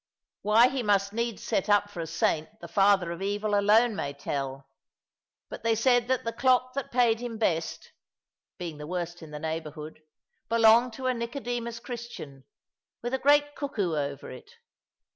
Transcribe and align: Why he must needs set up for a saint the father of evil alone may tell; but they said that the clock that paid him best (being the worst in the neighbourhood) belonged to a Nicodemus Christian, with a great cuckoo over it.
Why 0.41 0.67
he 0.69 0.81
must 0.81 1.13
needs 1.13 1.43
set 1.43 1.69
up 1.69 1.87
for 1.91 1.99
a 1.99 2.07
saint 2.07 2.59
the 2.59 2.67
father 2.67 3.11
of 3.11 3.21
evil 3.21 3.53
alone 3.53 3.95
may 3.95 4.13
tell; 4.13 4.67
but 5.47 5.61
they 5.61 5.75
said 5.75 6.07
that 6.07 6.23
the 6.23 6.33
clock 6.33 6.73
that 6.73 6.91
paid 6.91 7.19
him 7.19 7.37
best 7.37 7.91
(being 8.57 8.79
the 8.79 8.87
worst 8.87 9.21
in 9.21 9.29
the 9.29 9.37
neighbourhood) 9.37 10.01
belonged 10.49 10.93
to 10.93 11.05
a 11.05 11.13
Nicodemus 11.13 11.79
Christian, 11.79 12.45
with 13.03 13.13
a 13.13 13.19
great 13.19 13.53
cuckoo 13.55 13.95
over 13.95 14.31
it. 14.31 14.49